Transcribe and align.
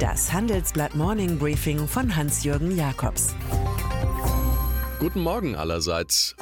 Das 0.00 0.32
Handelsblatt 0.32 0.94
Morning 0.94 1.38
Briefing 1.38 1.86
von 1.86 2.16
Hans-Jürgen 2.16 2.74
Jakobs. 2.74 3.34
Guten 4.98 5.20
Morgen 5.20 5.54
allerseits. 5.56 6.34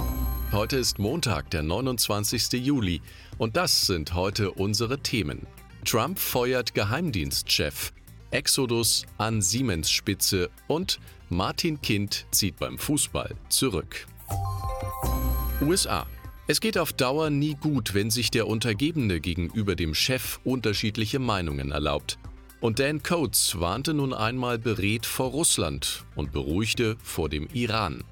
Heute 0.53 0.77
ist 0.77 1.00
Montag, 1.00 1.50
der 1.50 1.64
29. 1.64 2.52
Juli. 2.52 3.02
Und 3.36 3.57
das 3.57 3.80
sind 3.80 4.14
heute 4.14 4.52
unsere 4.52 5.00
Themen. 5.00 5.45
Trump 5.84 6.21
feuert 6.21 6.73
Geheimdienstchef. 6.75 7.93
Exodus 8.30 9.07
an 9.16 9.43
Siemens 9.43 9.90
Spitze 9.90 10.50
und 10.68 11.00
Martin 11.29 11.82
Kind 11.82 12.27
zieht 12.30 12.61
beim 12.61 12.79
Fußball 12.79 13.34
zurück. 13.48 14.06
USA. 15.61 16.06
Es 16.46 16.61
geht 16.61 16.79
auf 16.79 16.93
Dauer 16.93 17.29
nie 17.29 17.56
gut, 17.56 17.93
wenn 17.93 18.12
sich 18.12 18.30
der 18.30 18.46
Untergebene 18.46 19.18
gegenüber 19.18 19.75
dem 19.75 19.95
Chef 19.95 20.38
unterschiedliche 20.45 21.18
Meinungen 21.18 21.72
erlaubt. 21.72 22.18
Und 22.61 22.80
Dan 22.80 23.02
Coates 23.05 23.60
warnte 23.60 23.95
nun 23.95 24.12
einmal 24.12 24.59
beredt 24.59 25.06
vor 25.06 25.30
Russland 25.30 26.05
und 26.16 26.33
beruhigte 26.33 26.96
vor 27.02 27.28
dem 27.28 27.46
Iran. 27.52 28.02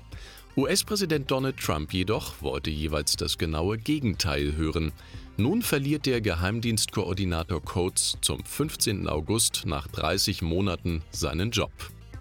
US-Präsident 0.57 1.31
Donald 1.31 1.59
Trump 1.59 1.93
jedoch 1.93 2.41
wollte 2.41 2.71
jeweils 2.71 3.17
das 3.17 3.39
genaue 3.39 3.77
Gegenteil 3.77 4.57
hören. 4.57 4.93
Nun 5.37 5.63
verliert 5.63 6.07
der 6.07 6.21
Geheimdienstkoordinator 6.21 7.61
Coates 7.61 8.17
zum 8.23 8.43
15. 8.45 9.09
August 9.09 9.65
nach 9.67 9.89
30 9.89 10.43
Monaten 10.43 11.03
seinen 11.11 11.51
Job. 11.51 11.73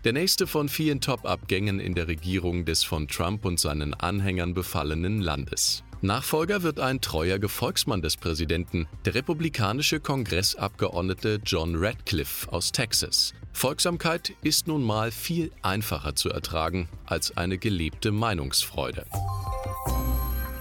Der 0.03 0.11
nächste 0.11 0.47
von 0.47 0.67
vielen 0.67 1.01
Top-Abgängen 1.01 1.79
in 1.79 1.93
der 1.93 2.07
Regierung 2.07 2.65
des 2.65 2.83
von 2.83 3.07
Trump 3.07 3.45
und 3.45 3.59
seinen 3.59 3.93
Anhängern 3.93 4.53
befallenen 4.53 5.21
Landes. 5.21 5.83
Nachfolger 6.05 6.61
wird 6.61 6.79
ein 6.79 7.01
treuer 7.01 7.39
Gefolgsmann 7.39 8.01
des 8.03 8.15
Präsidenten, 8.15 8.87
der 9.05 9.15
republikanische 9.15 9.99
Kongressabgeordnete 9.99 11.41
John 11.43 11.75
Radcliffe 11.75 12.51
aus 12.53 12.71
Texas. 12.71 13.33
Folgsamkeit 13.53 14.33
ist 14.43 14.67
nun 14.67 14.83
mal 14.83 15.11
viel 15.11 15.51
einfacher 15.63 16.15
zu 16.15 16.29
ertragen 16.29 16.87
als 17.05 17.35
eine 17.37 17.57
gelebte 17.57 18.11
Meinungsfreude. 18.11 19.07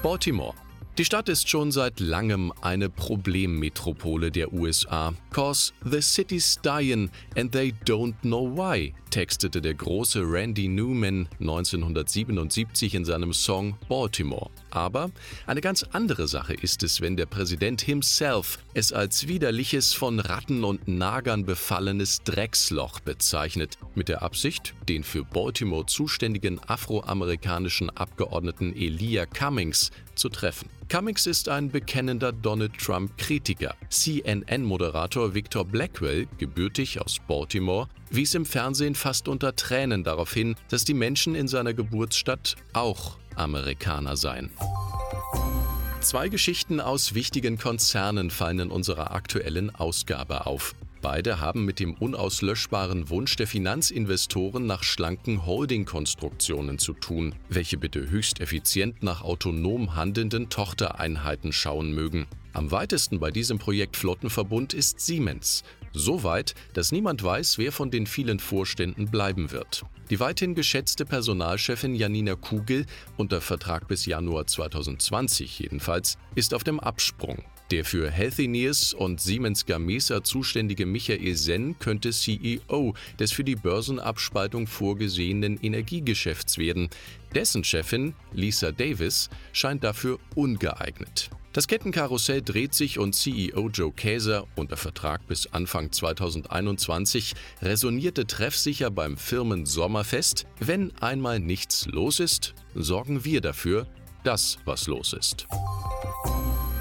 Baltimore 0.03 0.55
die 0.97 1.05
Stadt 1.05 1.29
ist 1.29 1.49
schon 1.49 1.73
seit 1.73 1.99
langem 1.99 2.53
eine 2.61 2.89
Problemmetropole 2.89 4.31
der 4.31 4.53
USA. 4.53 5.13
Cause 5.31 5.73
the 5.85 6.01
city's 6.01 6.61
dying 6.63 7.11
and 7.37 7.51
they 7.51 7.75
don't 7.85 8.15
know 8.23 8.49
why, 8.57 8.95
textete 9.11 9.61
der 9.61 9.75
große 9.75 10.23
Randy 10.23 10.69
Newman 10.69 11.29
1977 11.41 12.95
in 12.95 13.05
seinem 13.05 13.33
Song 13.33 13.77
Baltimore. 13.89 14.51
Aber 14.71 15.11
eine 15.47 15.61
ganz 15.61 15.85
andere 15.93 16.29
Sache 16.29 16.55
ist 16.55 16.85
es, 16.85 17.01
wenn 17.01 17.17
der 17.17 17.27
Präsident 17.27 17.81
himself 17.81 18.59
es 18.75 18.93
als 18.93 19.27
widerliches, 19.27 19.95
von 19.95 20.21
Ratten 20.21 20.63
und 20.63 20.87
Nagern 20.87 21.45
befallenes 21.45 22.23
Drecksloch 22.23 23.01
bezeichnet, 23.01 23.79
mit 23.97 24.09
der 24.09 24.23
Absicht, 24.23 24.75
den 24.89 25.03
für 25.03 25.25
Baltimore 25.25 25.87
zuständigen 25.87 26.61
afroamerikanischen 26.69 27.91
Abgeordneten 27.91 28.75
Elia 28.77 29.27
Cummings 29.27 29.91
zu 30.15 30.29
treffen. 30.29 30.69
Cummings 30.89 31.27
ist 31.27 31.49
ein 31.49 31.71
bekennender 31.71 32.33
Donald 32.33 32.77
Trump-Kritiker. 32.79 33.75
CNN-Moderator 33.89 35.35
Victor 35.35 35.65
Blackwell, 35.65 36.27
gebürtig 36.39 37.01
aus 37.01 37.19
Baltimore, 37.27 37.89
wies 38.11 38.35
im 38.35 38.47
Fernsehen 38.47 38.95
fast 38.95 39.29
unter 39.29 39.57
Tränen 39.57 40.05
darauf 40.05 40.33
hin, 40.33 40.57
dass 40.69 40.85
die 40.85 40.95
Menschen 40.95 41.35
in 41.35 41.49
seiner 41.49 41.75
Geburtsstadt 41.75 42.57
auch 42.73 43.17
Amerikaner 43.37 44.17
seien. 44.17 44.51
Zwei 46.01 46.29
Geschichten 46.29 46.81
aus 46.81 47.15
wichtigen 47.15 47.57
Konzernen 47.57 48.31
fallen 48.31 48.59
in 48.59 48.71
unserer 48.71 49.13
aktuellen 49.13 49.75
Ausgabe 49.75 50.47
auf. 50.47 50.75
Beide 51.05 51.39
haben 51.39 51.67
mit 51.67 51.81
dem 51.81 51.93
unauslöschbaren 51.93 53.11
Wunsch 53.11 53.37
der 53.37 53.47
Finanzinvestoren 53.47 54.65
nach 54.65 54.83
schlanken 54.83 55.45
Holding-Konstruktionen 55.45 56.79
zu 56.79 56.95
tun, 56.95 57.35
welche 57.51 57.77
bitte 57.77 58.09
höchst 58.09 58.41
effizient 58.41 59.03
nach 59.03 59.21
autonom 59.21 59.97
handelnden 59.97 60.49
Tochtereinheiten 60.49 61.53
schauen 61.53 61.93
mögen. 61.93 62.27
Am 62.55 62.71
weitesten 62.71 63.21
bei 63.21 63.31
diesem 63.31 63.59
Projekt 63.59 63.99
Flottenverbund 63.99 64.73
ist 64.73 64.99
Siemens. 64.99 65.63
So 65.93 66.23
weit, 66.25 66.55
dass 66.73 66.91
niemand 66.91 67.23
weiß, 67.23 67.59
wer 67.59 67.71
von 67.71 67.91
den 67.91 68.07
vielen 68.07 68.39
Vorständen 68.39 69.11
bleiben 69.11 69.51
wird. 69.51 69.85
Die 70.09 70.21
weithin 70.21 70.55
geschätzte 70.55 71.05
Personalchefin 71.05 71.95
Janina 71.95 72.35
Kugel, 72.35 72.87
unter 73.19 73.43
Vertrag 73.43 73.89
bis 73.89 74.07
Januar 74.07 74.47
2020 74.47 75.59
jedenfalls, 75.59 76.17
ist 76.35 76.55
auf 76.55 76.65
dem 76.65 76.81
Absprung. 76.81 77.45
Der 77.71 77.85
für 77.85 78.11
Healthineers 78.11 78.93
und 78.93 79.21
Siemens 79.23 79.65
Gamesa 79.65 80.23
zuständige 80.23 80.85
Michael 80.85 81.35
Senn 81.35 81.79
könnte 81.79 82.11
CEO 82.11 82.95
des 83.19 83.33
für 83.33 83.43
die 83.43 83.57
Börsenabspaltung 83.57 84.67
vorgesehenen 84.67 85.59
Energiegeschäfts 85.61 86.59
werden. 86.59 86.91
Dessen 87.35 87.65
Chefin, 87.65 88.15
Lisa 88.33 88.71
Davis, 88.71 89.31
scheint 89.53 89.83
dafür 89.83 90.19
ungeeignet. 90.35 91.31
Das 91.55 91.69
Kettenkarussell 91.69 92.43
dreht 92.43 92.75
sich 92.75 92.99
und 92.99 93.15
CEO 93.15 93.69
Joe 93.69 93.93
Käser, 93.93 94.47
unter 94.57 94.77
Vertrag 94.77 95.27
bis 95.29 95.47
Anfang 95.47 95.91
2021, 95.91 97.35
resonierte 97.63 98.27
treffsicher 98.27 98.91
beim 98.91 99.17
Firmen 99.17 99.65
Sommerfest, 99.65 100.47
wenn 100.59 100.93
einmal 101.01 101.39
nichts 101.39 101.87
los 101.87 102.19
ist, 102.21 102.55
sorgen 102.75 103.25
wir 103.25 103.41
dafür, 103.41 103.87
dass 104.25 104.59
was 104.65 104.89
los 104.89 105.13
ist. 105.13 105.47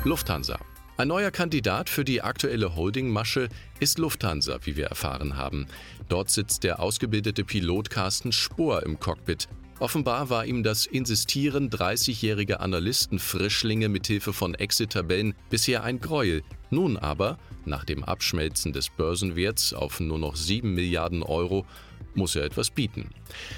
Lufthansa. 0.03 0.59
Ein 0.95 1.07
neuer 1.07 1.31
Kandidat 1.31 1.89
für 1.89 2.05
die 2.05 2.21
aktuelle 2.21 2.75
Holdingmasche 2.75 3.49
ist 3.79 3.97
Lufthansa, 3.97 4.59
wie 4.61 4.75
wir 4.75 4.85
erfahren 4.85 5.35
haben. 5.35 5.65
Dort 6.07 6.29
sitzt 6.29 6.63
der 6.63 6.79
ausgebildete 6.79 7.43
Pilot 7.43 7.89
Carsten 7.89 8.31
Spohr 8.31 8.83
im 8.83 8.99
Cockpit. 8.99 9.47
Offenbar 9.79 10.29
war 10.29 10.45
ihm 10.45 10.61
das 10.61 10.85
Insistieren 10.85 11.71
30-jähriger 11.71 12.57
Analysten-Frischlinge 12.57 13.89
mithilfe 13.89 14.33
von 14.33 14.53
Exit-Tabellen 14.53 15.33
bisher 15.49 15.83
ein 15.83 15.99
Gräuel. 15.99 16.43
Nun 16.69 16.97
aber, 16.97 17.39
nach 17.65 17.85
dem 17.85 18.03
Abschmelzen 18.03 18.71
des 18.71 18.91
Börsenwerts 18.91 19.73
auf 19.73 19.99
nur 19.99 20.19
noch 20.19 20.35
7 20.35 20.75
Milliarden 20.75 21.23
Euro, 21.23 21.65
muss 22.13 22.35
er 22.35 22.43
etwas 22.43 22.69
bieten. 22.69 23.09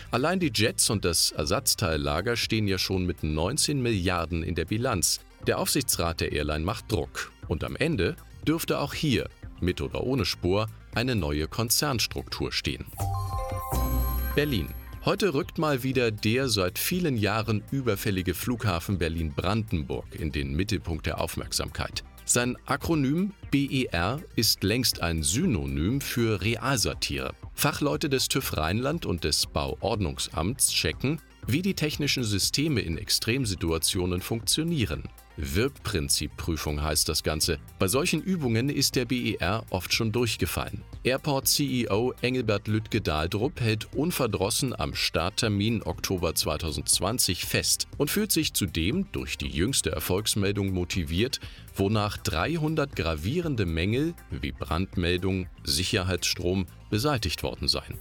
Allein 0.10 0.40
die 0.40 0.52
Jets 0.56 0.90
und 0.90 1.04
das 1.04 1.32
Ersatzteillager 1.32 2.38
stehen 2.38 2.70
ja 2.70 2.78
schon 2.78 3.06
mit 3.06 3.24
19 3.24 3.82
Milliarden 3.82 4.42
in 4.42 4.56
der 4.56 4.64
Bilanz. 4.64 5.20
Der 5.48 5.60
Aufsichtsrat 5.60 6.22
der 6.22 6.32
Airline 6.32 6.66
macht 6.66 6.92
Druck. 6.92 7.32
Und 7.48 7.64
am 7.64 7.76
Ende 7.76 8.16
dürfte 8.48 8.80
auch 8.80 8.96
hier, 8.96 9.30
mit 9.60 9.80
oder 9.80 10.04
ohne 10.04 10.26
Spur, 10.26 10.68
eine 10.96 11.16
neue 11.16 11.48
Konzernstruktur 11.48 12.52
stehen. 12.52 12.86
Berlin. 14.34 14.70
Heute 15.04 15.36
rückt 15.36 15.60
mal 15.60 15.84
wieder 15.84 16.10
der 16.10 16.50
seit 16.50 16.80
vielen 16.80 17.16
Jahren 17.16 17.64
überfällige 17.70 18.34
Flughafen 18.34 18.98
Berlin-Brandenburg 18.98 20.06
in 20.20 20.32
den 20.32 20.56
Mittelpunkt 20.56 21.06
der 21.06 21.22
Aufmerksamkeit. 21.22 22.04
Sein 22.26 22.58
Akronym 22.66 23.32
BER 23.52 24.20
ist 24.36 24.64
längst 24.64 25.02
ein 25.02 25.22
Synonym 25.22 26.02
für 26.02 26.42
Realsatire. 26.42 27.36
Fachleute 27.54 28.10
des 28.10 28.30
TÜV 28.30 28.58
Rheinland 28.58 29.06
und 29.06 29.24
des 29.24 29.46
Bauordnungsamts 29.46 30.72
checken, 30.72 31.22
wie 31.46 31.62
die 31.62 31.76
technischen 31.76 32.24
Systeme 32.24 32.82
in 32.82 32.98
Extremsituationen 32.98 34.22
funktionieren. 34.22 35.04
Wirkprinzipprüfung 35.38 36.82
heißt 36.82 37.10
das 37.10 37.24
Ganze. 37.24 37.60
Bei 37.80 37.88
solchen 37.88 38.22
Übungen 38.22 38.70
ist 38.70 38.96
der 38.96 39.06
BER 39.06 39.66
oft 39.70 39.94
schon 39.94 40.12
durchgefallen. 40.12 40.84
Airport-CEO 41.04 42.14
Engelbert 42.22 42.68
Lüttke-Dahldrup 42.68 43.60
hält 43.62 43.94
unverdrossen 43.94 44.78
am 44.78 44.96
Starttermin 44.96 45.84
Oktober 45.84 46.34
2020 46.34 47.46
fest 47.46 47.88
und 47.98 48.10
fühlt 48.10 48.32
sich 48.32 48.54
zudem 48.54 49.12
durch 49.12 49.38
die 49.38 49.50
jüngste 49.50 49.92
Erfolgsmeldung 49.92 50.72
motiviert, 50.74 51.40
wonach 51.76 52.18
300 52.18 52.96
gravierende 52.96 53.66
Mängel 53.66 54.14
wie 54.32 54.52
Brandmeldung, 54.52 55.48
Sicherheitsstrom 55.64 56.66
beseitigt 56.90 57.44
worden 57.44 57.68
seien. 57.68 58.00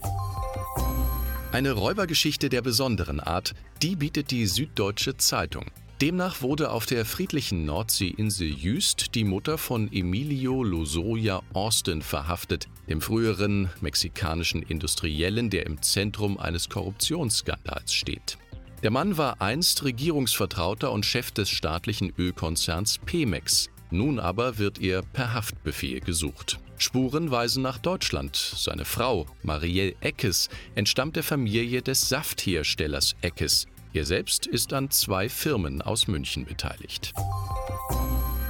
Eine 1.53 1.73
Räubergeschichte 1.73 2.49
der 2.49 2.63
besonderen 2.63 3.21
Art, 3.21 3.55
die 3.81 3.97
bietet 3.97 4.31
die 4.31 4.47
Süddeutsche 4.47 5.17
Zeitung. 5.17 5.67
Demnach 6.01 6.43
wurde 6.43 6.73
auf 6.73 6.87
der 6.87 7.05
friedlichen 7.05 7.65
Nordseeinsel 7.67 8.49
Jüst 8.49 9.15
die 9.15 9.23
Mutter 9.23 9.59
von 9.59 9.93
Emilio 9.93 10.65
Lozoya 10.65 11.41
Austin 11.53 12.03
verhaftet, 12.03 12.67
dem 12.89 13.01
früheren 13.01 13.71
mexikanischen 13.81 14.63
Industriellen, 14.63 15.51
der 15.51 15.67
im 15.67 15.83
Zentrum 15.83 16.37
eines 16.37 16.69
Korruptionsskandals 16.69 17.95
steht. 17.95 18.39
Der 18.83 18.91
Mann 18.91 19.17
war 19.17 19.41
einst 19.41 19.85
Regierungsvertrauter 19.85 20.91
und 20.91 21.07
Chef 21.07 21.31
des 21.31 21.49
staatlichen 21.49 22.13
Ölkonzerns 22.19 22.99
Pemex. 22.99 23.71
Nun 23.93 24.19
aber 24.19 24.59
wird 24.59 24.81
er 24.81 25.03
per 25.03 25.33
Haftbefehl 25.33 26.01
gesucht. 26.01 26.59
Spuren 26.77 27.31
weisen 27.31 27.63
nach 27.63 27.79
Deutschland. 27.79 28.35
Seine 28.37 28.85
Frau, 28.85 29.27
Marielle 29.45 29.95
Eckes, 30.01 30.49
entstammt 30.75 31.15
der 31.15 31.23
Familie 31.23 31.83
des 31.83 32.09
Saftherstellers 32.09 33.15
Eckes. 33.23 33.69
Er 33.95 34.05
selbst 34.05 34.49
ist 34.49 34.73
an 34.73 34.91
zwei 34.91 35.29
Firmen 35.29 35.81
aus 35.81 36.09
München 36.09 36.45
beteiligt. 36.45 37.13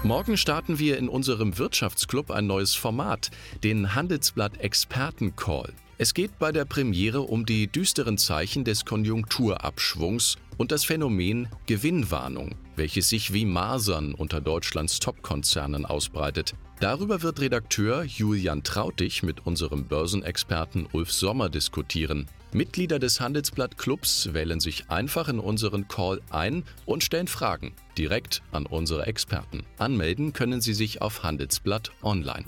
Morgen 0.03 0.39
starten 0.39 0.79
wir 0.79 0.97
in 0.97 1.07
unserem 1.07 1.59
Wirtschaftsclub 1.59 2.31
ein 2.31 2.47
neues 2.47 2.75
Format, 2.75 3.31
den 3.63 3.95
Handelsblatt 3.95 4.57
Experten 4.57 5.37
Call. 5.37 5.75
Es 5.99 6.15
geht 6.15 6.39
bei 6.39 6.51
der 6.51 6.65
Premiere 6.65 7.21
um 7.21 7.45
die 7.45 7.67
düsteren 7.67 8.17
Zeichen 8.17 8.65
des 8.65 8.87
Konjunkturabschwungs 8.87 10.37
und 10.57 10.73
das 10.73 10.87
Phänomen 10.87 11.49
Gewinnwarnung, 11.67 12.55
welches 12.77 13.09
sich 13.09 13.33
wie 13.33 13.45
Masern 13.45 14.15
unter 14.15 14.41
Deutschlands 14.41 14.99
Top-Konzernen 15.01 15.87
ausbreitet. 15.87 16.55
Darüber 16.81 17.23
wird 17.23 17.41
Redakteur 17.41 18.03
Julian 18.03 18.63
Trautig 18.63 19.23
mit 19.23 19.47
unserem 19.47 19.85
Börsenexperten 19.87 20.89
Ulf 20.93 21.13
Sommer 21.13 21.49
diskutieren. 21.49 22.27
Mitglieder 22.53 22.99
des 22.99 23.21
Handelsblatt 23.21 23.79
Clubs 23.79 24.33
wählen 24.33 24.61
sich 24.61 24.91
einfach 24.91 25.29
in 25.29 25.41
unseren 25.41 25.89
Call 25.89 26.21
ein 26.31 26.65
und 26.87 27.03
stellen 27.03 27.27
Fragen 27.27 27.75
direkt 27.99 28.43
an 28.53 28.67
unsere 28.67 29.07
Experten. 29.07 29.65
Anmelden 29.79 30.33
können 30.33 30.61
Sie 30.61 30.75
sich 30.75 31.03
auf 31.03 31.23
Handelsblatt 31.23 31.91
Online. 32.03 32.45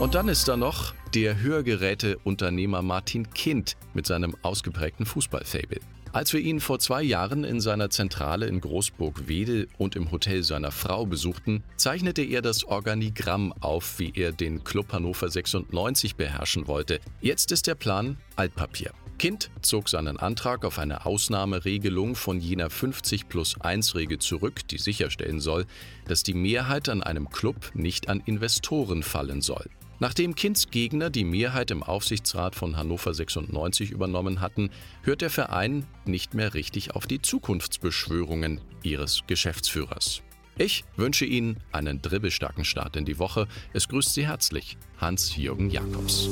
Und 0.00 0.14
dann 0.14 0.28
ist 0.28 0.46
da 0.48 0.56
noch 0.56 0.94
der 1.14 1.40
Hörgeräteunternehmer 1.40 2.82
Martin 2.82 3.30
Kind 3.30 3.76
mit 3.94 4.06
seinem 4.06 4.36
ausgeprägten 4.42 5.06
Fußballfable. 5.06 5.80
Als 6.12 6.32
wir 6.32 6.40
ihn 6.40 6.60
vor 6.60 6.78
zwei 6.78 7.02
Jahren 7.02 7.44
in 7.44 7.60
seiner 7.60 7.90
Zentrale 7.90 8.46
in 8.46 8.60
Großburg-Wedel 8.60 9.68
und 9.76 9.94
im 9.94 10.10
Hotel 10.10 10.42
seiner 10.42 10.70
Frau 10.70 11.04
besuchten, 11.04 11.62
zeichnete 11.76 12.22
er 12.22 12.40
das 12.40 12.64
Organigramm 12.64 13.52
auf, 13.60 13.98
wie 13.98 14.12
er 14.14 14.32
den 14.32 14.64
Club 14.64 14.92
Hannover 14.92 15.28
96 15.28 16.16
beherrschen 16.16 16.66
wollte. 16.66 17.00
Jetzt 17.20 17.52
ist 17.52 17.66
der 17.66 17.74
Plan 17.74 18.16
Altpapier. 18.36 18.92
Kind 19.18 19.50
zog 19.62 19.88
seinen 19.88 20.16
Antrag 20.16 20.64
auf 20.64 20.78
eine 20.78 21.04
Ausnahmeregelung 21.04 22.14
von 22.14 22.40
jener 22.40 22.70
50 22.70 23.28
plus 23.28 23.60
1 23.60 23.94
Regel 23.96 24.18
zurück, 24.18 24.66
die 24.68 24.78
sicherstellen 24.78 25.40
soll, 25.40 25.66
dass 26.06 26.22
die 26.22 26.34
Mehrheit 26.34 26.88
an 26.88 27.02
einem 27.02 27.28
Club 27.28 27.72
nicht 27.74 28.08
an 28.08 28.22
Investoren 28.24 29.02
fallen 29.02 29.42
soll. 29.42 29.66
Nachdem 30.00 30.34
Kinds 30.34 30.70
Gegner 30.70 31.10
die 31.10 31.24
Mehrheit 31.24 31.70
im 31.70 31.82
Aufsichtsrat 31.82 32.54
von 32.54 32.76
Hannover 32.76 33.12
96 33.12 33.90
übernommen 33.90 34.40
hatten, 34.40 34.70
hört 35.02 35.22
der 35.22 35.30
Verein 35.30 35.86
nicht 36.04 36.34
mehr 36.34 36.54
richtig 36.54 36.94
auf 36.94 37.06
die 37.06 37.20
Zukunftsbeschwörungen 37.20 38.60
ihres 38.82 39.22
Geschäftsführers. 39.26 40.22
Ich 40.56 40.84
wünsche 40.96 41.24
Ihnen 41.24 41.58
einen 41.72 42.02
dribbelstarken 42.02 42.64
Start 42.64 42.96
in 42.96 43.04
die 43.04 43.18
Woche. 43.18 43.46
Es 43.72 43.88
grüßt 43.88 44.14
Sie 44.14 44.26
herzlich 44.26 44.76
Hans-Jürgen 45.00 45.70
Jakobs. 45.70 46.28